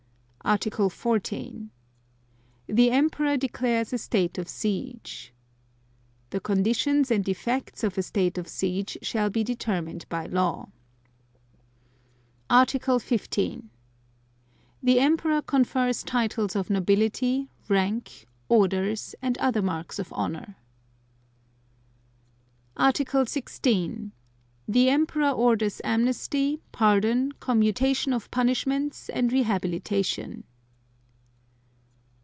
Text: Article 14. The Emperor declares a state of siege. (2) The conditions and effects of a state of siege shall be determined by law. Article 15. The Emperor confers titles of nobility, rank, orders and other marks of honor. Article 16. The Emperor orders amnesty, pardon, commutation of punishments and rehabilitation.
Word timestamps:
Article 0.43 0.89
14. 0.89 1.69
The 2.65 2.89
Emperor 2.89 3.37
declares 3.37 3.93
a 3.93 3.99
state 3.99 4.39
of 4.39 4.49
siege. 4.49 5.31
(2) 6.31 6.37
The 6.37 6.39
conditions 6.39 7.11
and 7.11 7.29
effects 7.29 7.83
of 7.83 7.95
a 7.95 8.01
state 8.01 8.39
of 8.39 8.47
siege 8.47 8.97
shall 9.03 9.29
be 9.29 9.43
determined 9.43 10.07
by 10.09 10.25
law. 10.25 10.69
Article 12.49 12.97
15. 12.97 13.69
The 14.81 14.99
Emperor 14.99 15.43
confers 15.43 16.01
titles 16.01 16.55
of 16.55 16.71
nobility, 16.71 17.47
rank, 17.69 18.25
orders 18.49 19.13
and 19.21 19.37
other 19.37 19.61
marks 19.61 19.99
of 19.99 20.11
honor. 20.11 20.57
Article 22.75 23.27
16. 23.27 24.11
The 24.67 24.87
Emperor 24.89 25.31
orders 25.31 25.81
amnesty, 25.83 26.61
pardon, 26.71 27.33
commutation 27.39 28.13
of 28.13 28.31
punishments 28.31 29.09
and 29.09 29.33
rehabilitation. 29.33 30.45